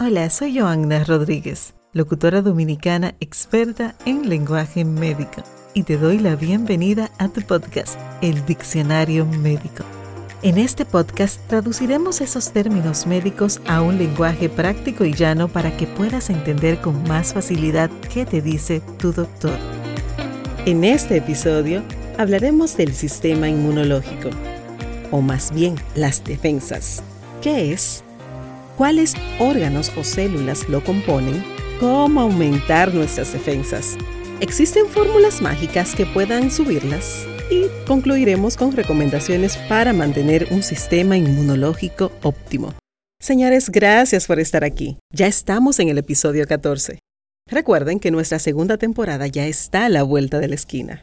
[0.00, 5.42] Hola, soy Joanna Rodríguez, locutora dominicana experta en lenguaje médico,
[5.74, 9.82] y te doy la bienvenida a tu podcast, El Diccionario Médico.
[10.42, 15.88] En este podcast traduciremos esos términos médicos a un lenguaje práctico y llano para que
[15.88, 19.58] puedas entender con más facilidad qué te dice tu doctor.
[20.64, 21.82] En este episodio
[22.18, 24.30] hablaremos del sistema inmunológico,
[25.10, 27.02] o más bien las defensas.
[27.42, 28.04] ¿Qué es?
[28.78, 31.44] Cuáles órganos o células lo componen,
[31.80, 33.98] cómo aumentar nuestras defensas.
[34.40, 37.26] ¿Existen fórmulas mágicas que puedan subirlas?
[37.50, 42.72] Y concluiremos con recomendaciones para mantener un sistema inmunológico óptimo.
[43.20, 44.96] Señores, gracias por estar aquí.
[45.12, 47.00] Ya estamos en el episodio 14.
[47.50, 51.02] Recuerden que nuestra segunda temporada ya está a la vuelta de la esquina.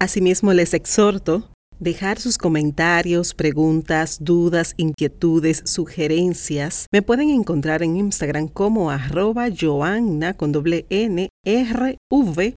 [0.00, 1.48] Asimismo, les exhorto
[1.80, 6.86] dejar sus comentarios, preguntas, dudas, inquietudes, sugerencias.
[6.92, 12.54] Me pueden encontrar en Instagram como arroba joanna con doble n r v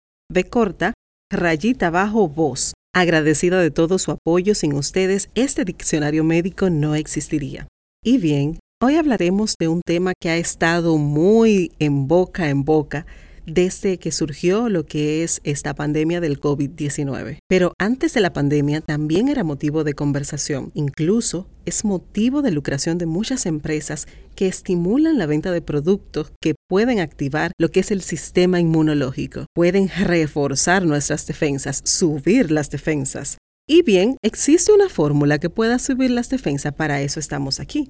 [0.50, 0.94] corta
[1.32, 2.74] rayita bajo voz.
[2.94, 7.68] Agradecida de todo su apoyo, sin ustedes este diccionario médico no existiría.
[8.04, 13.06] Y bien, hoy hablaremos de un tema que ha estado muy en boca en boca
[13.48, 17.40] desde que surgió lo que es esta pandemia del COVID-19.
[17.48, 20.72] Pero antes de la pandemia también era motivo de conversación.
[20.74, 26.56] Incluso es motivo de lucración de muchas empresas que estimulan la venta de productos que
[26.70, 29.46] pueden activar lo que es el sistema inmunológico.
[29.56, 33.38] Pueden reforzar nuestras defensas, subir las defensas.
[33.68, 37.90] Y bien, existe una fórmula que pueda subir las defensas, para eso estamos aquí.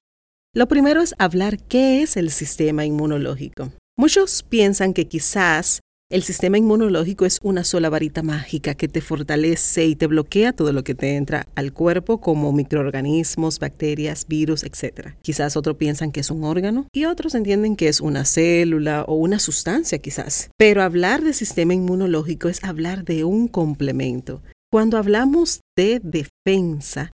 [0.55, 3.71] Lo primero es hablar qué es el sistema inmunológico.
[3.99, 5.81] Muchos piensan que quizás
[6.11, 10.71] el sistema inmunológico es una sola varita mágica que te fortalece y te bloquea todo
[10.71, 15.15] lo que te entra al cuerpo como microorganismos, bacterias, virus, etc.
[15.23, 19.15] Quizás otros piensan que es un órgano y otros entienden que es una célula o
[19.15, 20.51] una sustancia quizás.
[20.57, 24.43] Pero hablar de sistema inmunológico es hablar de un complemento.
[24.71, 27.11] Cuando hablamos de defensa,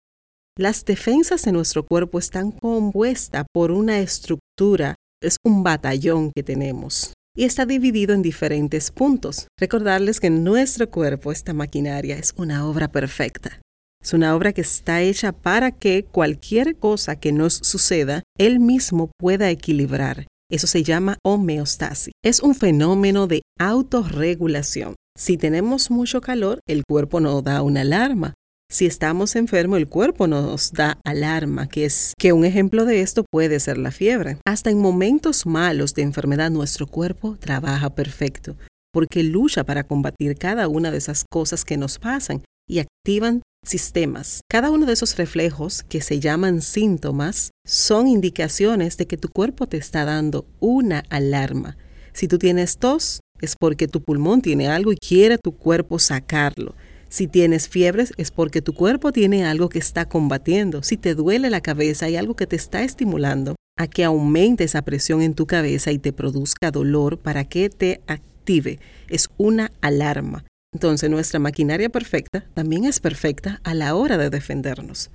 [0.59, 7.13] las defensas de nuestro cuerpo están compuestas por una estructura es un batallón que tenemos
[7.35, 9.49] y está dividido en diferentes puntos.
[9.59, 13.61] Recordarles que nuestro cuerpo, esta maquinaria, es una obra perfecta.
[14.03, 19.11] Es una obra que está hecha para que cualquier cosa que nos suceda, él mismo
[19.19, 20.27] pueda equilibrar.
[20.51, 22.13] Eso se llama homeostasis.
[22.23, 24.97] Es un fenómeno de autorregulación.
[25.17, 28.35] Si tenemos mucho calor, el cuerpo nos da una alarma.
[28.73, 33.23] Si estamos enfermos, el cuerpo nos da alarma, que es que un ejemplo de esto
[33.31, 34.39] puede ser la fiebre.
[34.47, 38.57] Hasta en momentos malos de enfermedad nuestro cuerpo trabaja perfecto,
[38.91, 44.41] porque lucha para combatir cada una de esas cosas que nos pasan y activan sistemas.
[44.51, 49.67] Cada uno de esos reflejos, que se llaman síntomas, son indicaciones de que tu cuerpo
[49.67, 51.77] te está dando una alarma.
[52.15, 56.75] Si tú tienes tos, es porque tu pulmón tiene algo y quiere tu cuerpo sacarlo.
[57.13, 60.83] Si tienes fiebres es porque tu cuerpo tiene algo que está combatiendo.
[60.83, 64.81] Si te duele la cabeza hay algo que te está estimulando a que aumente esa
[64.81, 68.79] presión en tu cabeza y te produzca dolor para que te active.
[69.11, 70.47] Es una alarma.
[70.73, 75.11] Entonces nuestra maquinaria perfecta también es perfecta a la hora de defendernos.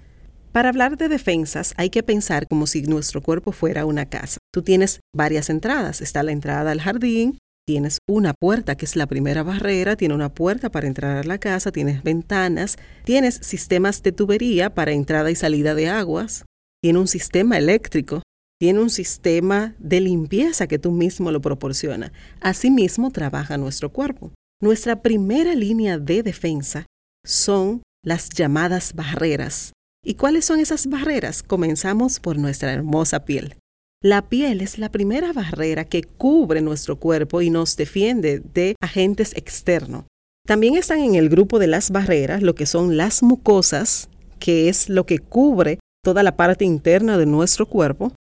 [0.52, 4.38] Para hablar de defensas hay que pensar como si nuestro cuerpo fuera una casa.
[4.54, 6.02] Tú tienes varias entradas.
[6.02, 10.34] Está la entrada al jardín, Tienes una puerta, que es la primera barrera, tiene una
[10.34, 15.36] puerta para entrar a la casa, tienes ventanas, tienes sistemas de tubería para entrada y
[15.36, 16.46] salida de aguas,
[16.82, 18.22] tiene un sistema eléctrico,
[18.58, 22.14] tiene un sistema de limpieza que tú mismo lo proporciona.
[22.40, 24.32] Asimismo trabaja nuestro cuerpo.
[24.62, 26.86] Nuestra primera línea de defensa
[27.26, 29.74] son las llamadas barreras.
[30.06, 31.44] ¿Y cuáles son esas barreras?
[31.44, 33.58] Comenzamos por nuestra hermosa piel.
[34.04, 39.36] La piel es la primera barrera que cubre nuestro cuerpo y nos defiende de agentes
[39.36, 40.04] externos.
[40.46, 44.88] También están en el grupo de las barreras lo que son las mucosas, que es
[44.88, 48.14] lo que cubre toda la parte interna de nuestro cuerpo,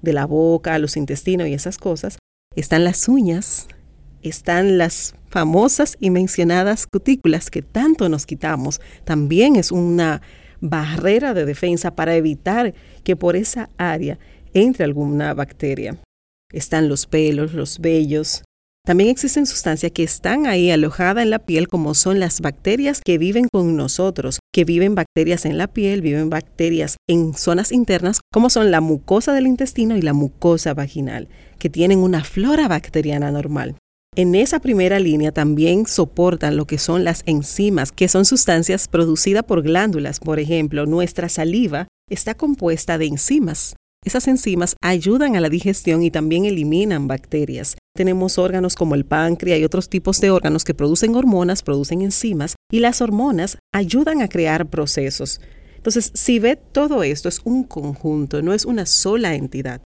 [0.00, 2.16] de la boca, los intestinos y esas cosas.
[2.54, 3.66] Están las uñas,
[4.22, 8.80] están las famosas y mencionadas cutículas que tanto nos quitamos.
[9.02, 10.22] También es una
[10.60, 12.72] barrera de defensa para evitar
[13.02, 14.18] que por esa área
[14.54, 15.98] entre alguna bacteria.
[16.52, 18.42] Están los pelos, los vellos.
[18.86, 23.16] También existen sustancias que están ahí alojadas en la piel como son las bacterias que
[23.18, 28.50] viven con nosotros, que viven bacterias en la piel, viven bacterias en zonas internas como
[28.50, 31.28] son la mucosa del intestino y la mucosa vaginal,
[31.58, 33.76] que tienen una flora bacteriana normal.
[34.16, 39.44] En esa primera línea también soportan lo que son las enzimas, que son sustancias producidas
[39.44, 40.20] por glándulas.
[40.20, 43.74] Por ejemplo, nuestra saliva está compuesta de enzimas
[44.04, 47.76] Esas enzimas ayudan a la digestión y también eliminan bacterias.
[47.96, 52.54] Tenemos órganos como el páncreas y otros tipos de órganos que producen hormonas, producen enzimas
[52.70, 55.40] y las hormonas ayudan a crear procesos.
[55.76, 59.82] Entonces, si ve todo esto, es un conjunto, no es una sola entidad.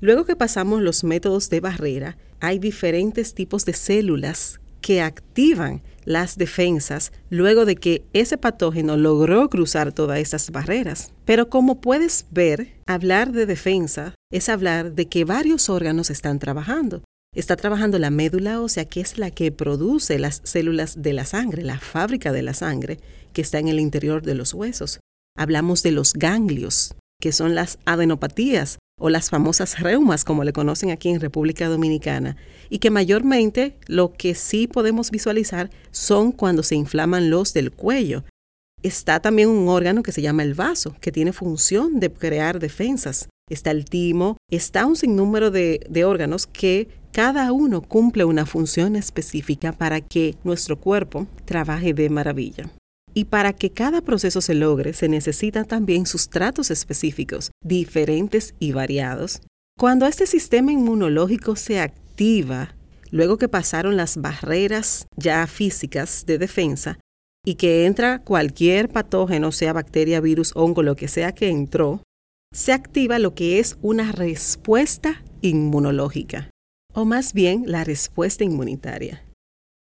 [0.00, 6.36] Luego que pasamos los métodos de barrera, hay diferentes tipos de células que activan las
[6.36, 11.12] defensas luego de que ese patógeno logró cruzar todas esas barreras.
[11.24, 17.02] Pero como puedes ver, hablar de defensa es hablar de que varios órganos están trabajando.
[17.34, 21.62] Está trabajando la médula ósea, que es la que produce las células de la sangre,
[21.62, 22.98] la fábrica de la sangre,
[23.32, 25.00] que está en el interior de los huesos.
[25.34, 30.92] Hablamos de los ganglios, que son las adenopatías o las famosas reumas, como le conocen
[30.92, 32.36] aquí en República Dominicana,
[32.70, 38.22] y que mayormente lo que sí podemos visualizar son cuando se inflaman los del cuello.
[38.84, 43.28] Está también un órgano que se llama el vaso, que tiene función de crear defensas.
[43.50, 48.94] Está el timo, está un sinnúmero de, de órganos que cada uno cumple una función
[48.94, 52.70] específica para que nuestro cuerpo trabaje de maravilla.
[53.14, 59.40] Y para que cada proceso se logre, se necesitan también sustratos específicos, diferentes y variados.
[59.78, 62.74] Cuando este sistema inmunológico se activa,
[63.10, 66.98] luego que pasaron las barreras ya físicas de defensa,
[67.44, 72.02] y que entra cualquier patógeno, sea bacteria, virus, hongo, lo que sea que entró,
[72.52, 76.50] se activa lo que es una respuesta inmunológica,
[76.94, 79.24] o más bien la respuesta inmunitaria.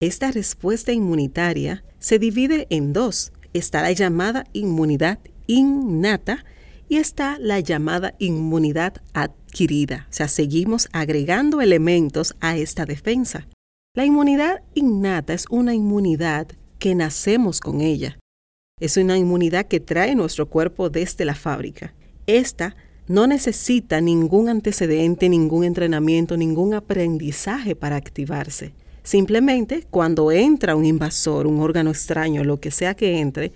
[0.00, 3.32] Esta respuesta inmunitaria se divide en dos.
[3.52, 6.44] Está la llamada inmunidad innata
[6.88, 10.06] y está la llamada inmunidad adquirida.
[10.10, 13.46] O sea, seguimos agregando elementos a esta defensa.
[13.94, 16.48] La inmunidad innata es una inmunidad
[16.78, 18.18] que nacemos con ella.
[18.80, 21.94] Es una inmunidad que trae nuestro cuerpo desde la fábrica.
[22.26, 22.74] Esta
[23.06, 28.72] no necesita ningún antecedente, ningún entrenamiento, ningún aprendizaje para activarse.
[29.02, 33.52] Simplemente cuando entra un invasor, un órgano extraño, lo que sea que entre,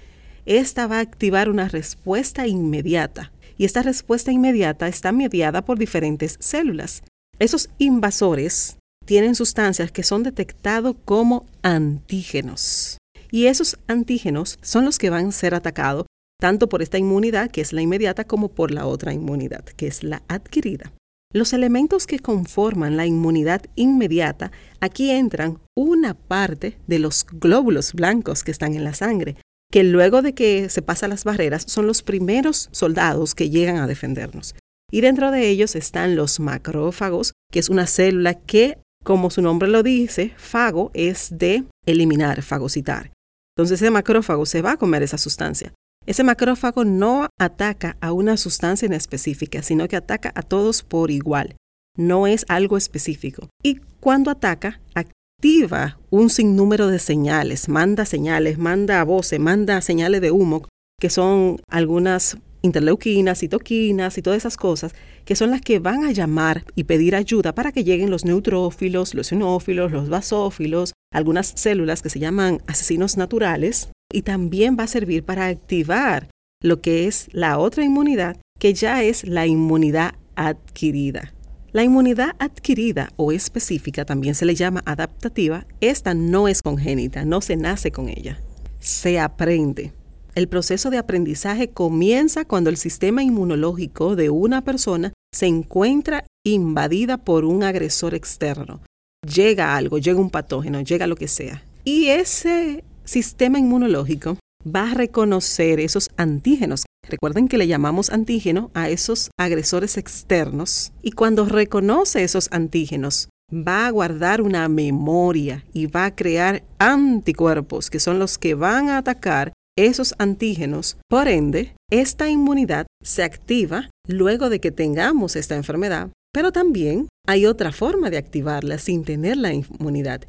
[0.47, 3.33] esta va a activar una respuesta inmediata.
[3.57, 7.03] Y esta respuesta inmediata está mediada por diferentes células.
[7.39, 12.99] Esos invasores tienen sustancias que son detectados como antígenos.
[13.31, 16.07] Y esos antígenos son los que van a ser atacados
[16.41, 20.03] tanto por esta inmunidad, que es la inmediata, como por la otra inmunidad, que es
[20.03, 20.93] la adquirida.
[21.35, 28.45] Los elementos que conforman la inmunidad inmediata, aquí entran una parte de los glóbulos blancos
[28.45, 29.35] que están en la sangre,
[29.69, 33.89] que luego de que se pasan las barreras son los primeros soldados que llegan a
[33.89, 34.55] defendernos.
[34.93, 39.69] Y dentro de ellos están los macrófagos, que es una célula que, como su nombre
[39.69, 43.11] lo dice, fago es de eliminar, fagocitar.
[43.57, 45.75] Entonces ese macrófago se va a comer esa sustancia.
[46.07, 51.11] Ese macrófago no ataca a una sustancia en específica, sino que ataca a todos por
[51.11, 51.57] igual.
[51.97, 53.49] No es algo específico.
[53.63, 60.31] Y cuando ataca, activa un sinnúmero de señales, manda señales, manda voces, manda señales de
[60.31, 60.69] humo,
[61.01, 66.13] que son algunas interleuquinas, citoquinas y todas esas cosas, que son las que van a
[66.13, 72.03] llamar y pedir ayuda para que lleguen los neutrófilos, los xenófilos, los basófilos, algunas células
[72.03, 76.29] que se llaman asesinos naturales, y también va a servir para activar
[76.63, 81.35] lo que es la otra inmunidad, que ya es la inmunidad adquirida.
[81.73, 85.67] La inmunidad adquirida o específica también se le llama adaptativa.
[85.81, 88.41] Esta no es congénita, no se nace con ella.
[88.79, 89.93] Se aprende.
[90.37, 97.19] El proceso de aprendizaje comienza cuando el sistema inmunológico de una persona se encuentra invadida
[97.19, 98.81] por un agresor externo.
[99.27, 101.65] Llega algo, llega un patógeno, llega lo que sea.
[101.85, 106.85] Y ese sistema inmunológico va a reconocer esos antígenos.
[107.09, 113.87] Recuerden que le llamamos antígeno a esos agresores externos y cuando reconoce esos antígenos va
[113.87, 118.99] a guardar una memoria y va a crear anticuerpos que son los que van a
[118.99, 120.97] atacar esos antígenos.
[121.09, 127.47] Por ende, esta inmunidad se activa luego de que tengamos esta enfermedad, pero también hay
[127.47, 130.23] otra forma de activarla sin tener la inmunidad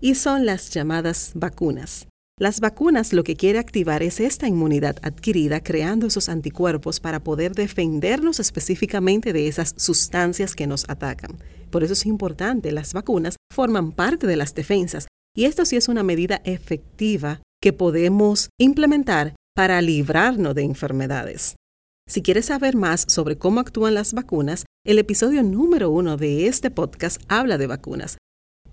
[0.00, 2.06] y son las llamadas vacunas.
[2.38, 7.54] Las vacunas lo que quiere activar es esta inmunidad adquirida creando esos anticuerpos para poder
[7.54, 11.38] defendernos específicamente de esas sustancias que nos atacan.
[11.70, 15.88] Por eso es importante, las vacunas forman parte de las defensas y esto sí es
[15.88, 21.56] una medida efectiva que podemos implementar para librarnos de enfermedades.
[22.06, 26.70] Si quieres saber más sobre cómo actúan las vacunas, el episodio número uno de este
[26.70, 28.18] podcast habla de vacunas.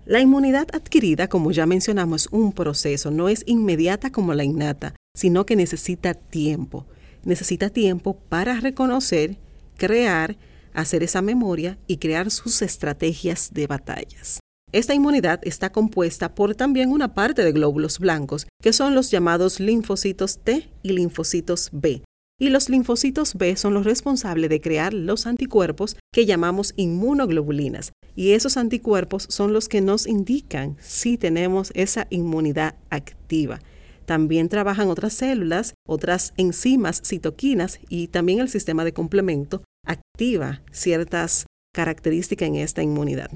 [0.06, 4.94] La inmunidad adquirida, como ya mencionamos, es un proceso, no es inmediata como la innata,
[5.16, 6.84] sino que necesita tiempo.
[7.24, 9.38] Necesita tiempo para reconocer,
[9.78, 10.36] crear,
[10.74, 14.40] hacer esa memoria y crear sus estrategias de batallas.
[14.72, 19.58] Esta inmunidad está compuesta por también una parte de glóbulos blancos, que son los llamados
[19.58, 22.02] linfocitos T y linfocitos B.
[22.38, 27.92] Y los linfocitos B son los responsables de crear los anticuerpos que llamamos inmunoglobulinas.
[28.16, 33.60] Y esos anticuerpos son los que nos indican si tenemos esa inmunidad activa.
[34.06, 41.46] También trabajan otras células, otras enzimas, citoquinas y también el sistema de complemento activa ciertas
[41.74, 43.30] características en esta inmunidad.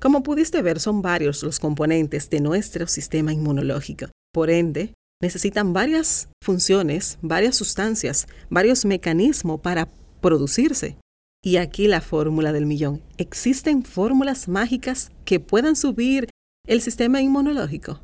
[0.00, 4.06] Como pudiste ver, son varios los componentes de nuestro sistema inmunológico.
[4.32, 9.88] Por ende, necesitan varias funciones, varias sustancias, varios mecanismos para
[10.20, 10.96] producirse.
[11.42, 13.00] Y aquí la fórmula del millón.
[13.16, 16.28] ¿Existen fórmulas mágicas que puedan subir
[16.66, 18.02] el sistema inmunológico?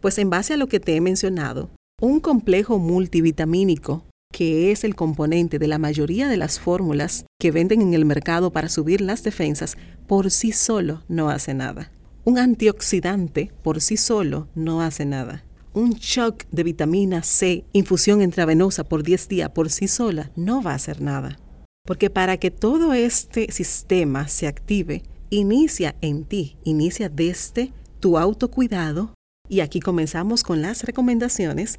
[0.00, 4.94] Pues en base a lo que te he mencionado, un complejo multivitamínico que es el
[4.94, 9.22] componente de la mayoría de las fórmulas que venden en el mercado para subir las
[9.22, 9.76] defensas,
[10.06, 11.90] por sí solo no hace nada.
[12.24, 15.44] Un antioxidante por sí solo no hace nada.
[15.72, 20.72] Un shock de vitamina C, infusión intravenosa por 10 días por sí sola, no va
[20.72, 21.38] a hacer nada.
[21.86, 29.14] Porque para que todo este sistema se active, inicia en ti, inicia desde tu autocuidado.
[29.48, 31.78] Y aquí comenzamos con las recomendaciones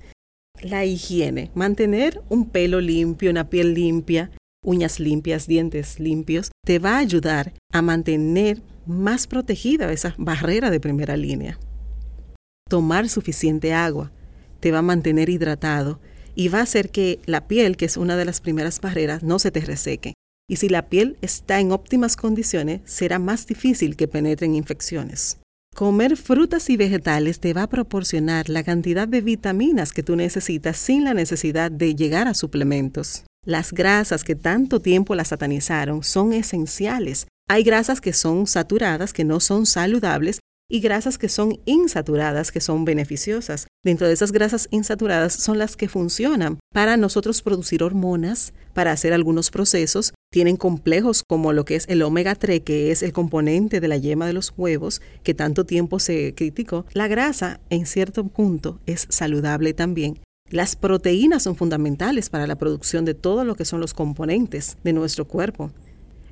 [0.62, 4.32] la higiene, mantener un pelo limpio, una piel limpia,
[4.66, 10.80] uñas limpias, dientes limpios, te va a ayudar a mantener más protegida esa barrera de
[10.80, 11.60] primera línea.
[12.70, 14.12] Tomar suficiente agua
[14.60, 16.00] te va a mantener hidratado
[16.38, 19.40] y va a hacer que la piel, que es una de las primeras barreras, no
[19.40, 20.14] se te reseque.
[20.48, 25.40] Y si la piel está en óptimas condiciones, será más difícil que penetren infecciones.
[25.76, 30.78] Comer frutas y vegetales te va a proporcionar la cantidad de vitaminas que tú necesitas
[30.78, 33.24] sin la necesidad de llegar a suplementos.
[33.44, 37.26] Las grasas que tanto tiempo las satanizaron son esenciales.
[37.50, 42.62] Hay grasas que son saturadas, que no son saludables, y grasas que son insaturadas, que
[42.62, 43.68] son beneficiosas.
[43.84, 49.14] Dentro de esas grasas insaturadas son las que funcionan para nosotros producir hormonas, para hacer
[49.14, 50.14] algunos procesos.
[50.32, 53.98] Tienen complejos como lo que es el omega 3, que es el componente de la
[53.98, 56.86] yema de los huevos, que tanto tiempo se criticó.
[56.94, 60.20] La grasa, en cierto punto, es saludable también.
[60.50, 64.94] Las proteínas son fundamentales para la producción de todo lo que son los componentes de
[64.94, 65.72] nuestro cuerpo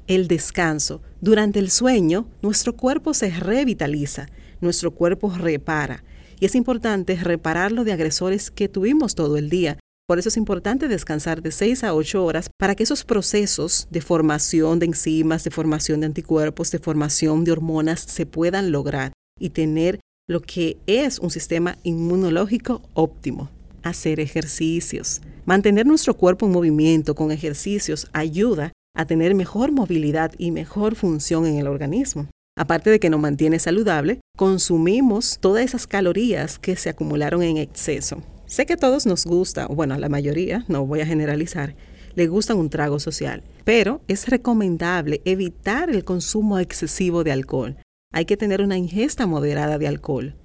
[0.08, 1.02] el descanso.
[1.22, 4.28] Durante el sueño, nuestro cuerpo se revitaliza,
[4.62, 6.04] nuestro cuerpo repara.
[6.40, 9.78] Y es importante repararlo de agresores que tuvimos todo el día.
[10.08, 14.02] Por eso es importante descansar de 6 a 8 horas para que esos procesos de
[14.02, 19.50] formación de enzimas, de formación de anticuerpos, de formación de hormonas se puedan lograr y
[19.50, 23.50] tener lo que es un sistema inmunológico óptimo.
[23.82, 25.22] Hacer ejercicios.
[25.46, 31.46] Mantener nuestro cuerpo en movimiento con ejercicios ayuda a tener mejor movilidad y mejor función
[31.46, 32.28] en el organismo.
[32.58, 38.24] Aparte de que nos mantiene saludable, consumimos todas esas calorías que se acumularon en exceso.
[38.46, 41.76] Sé que a todos nos gusta, bueno, a la mayoría, no voy a generalizar,
[42.16, 47.76] le gusta un trago social, pero es recomendable evitar el consumo excesivo de alcohol.
[48.14, 50.36] Hay que tener una ingesta moderada de alcohol.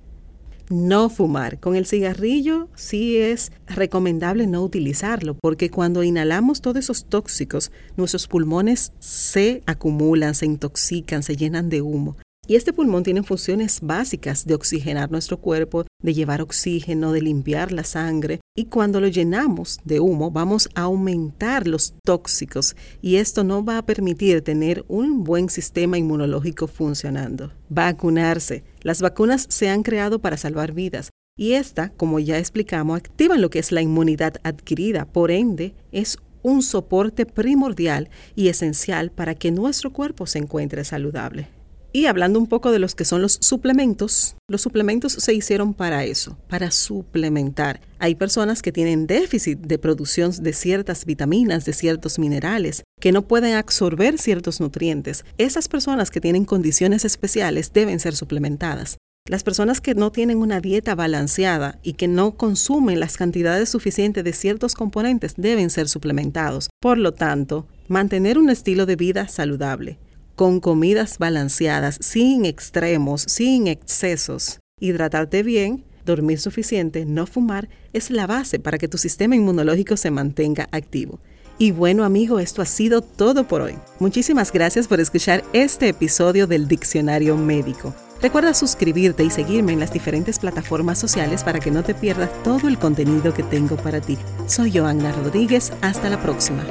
[0.71, 1.59] No fumar.
[1.59, 8.29] Con el cigarrillo sí es recomendable no utilizarlo porque cuando inhalamos todos esos tóxicos, nuestros
[8.29, 12.17] pulmones se acumulan, se intoxican, se llenan de humo.
[12.51, 17.71] Y este pulmón tiene funciones básicas de oxigenar nuestro cuerpo, de llevar oxígeno, de limpiar
[17.71, 18.41] la sangre.
[18.57, 23.79] Y cuando lo llenamos de humo, vamos a aumentar los tóxicos y esto no va
[23.79, 27.53] a permitir tener un buen sistema inmunológico funcionando.
[27.69, 28.65] Vacunarse.
[28.83, 31.11] Las vacunas se han creado para salvar vidas.
[31.39, 35.05] Y esta, como ya explicamos, activa lo que es la inmunidad adquirida.
[35.05, 41.60] Por ende, es un soporte primordial y esencial para que nuestro cuerpo se encuentre saludable.
[41.93, 46.05] Y hablando un poco de los que son los suplementos, los suplementos se hicieron para
[46.05, 47.81] eso, para suplementar.
[47.99, 53.27] Hay personas que tienen déficit de producción de ciertas vitaminas, de ciertos minerales, que no
[53.27, 55.25] pueden absorber ciertos nutrientes.
[55.37, 58.99] Esas personas que tienen condiciones especiales deben ser suplementadas.
[59.29, 64.23] Las personas que no tienen una dieta balanceada y que no consumen las cantidades suficientes
[64.23, 66.71] de ciertos componentes deben ser suplementados.
[66.81, 69.99] Por lo tanto, mantener un estilo de vida saludable
[70.41, 74.59] con comidas balanceadas, sin extremos, sin excesos.
[74.81, 80.11] Hidratarte bien, dormir suficiente, no fumar, es la base para que tu sistema inmunológico se
[80.11, 81.21] mantenga activo.
[81.59, 83.75] Y bueno amigo, esto ha sido todo por hoy.
[83.99, 87.95] Muchísimas gracias por escuchar este episodio del Diccionario Médico.
[88.23, 92.67] Recuerda suscribirte y seguirme en las diferentes plataformas sociales para que no te pierdas todo
[92.69, 94.17] el contenido que tengo para ti.
[94.47, 96.65] Soy Joanna Rodríguez, hasta la próxima.